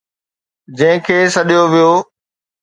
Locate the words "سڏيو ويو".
1.35-1.91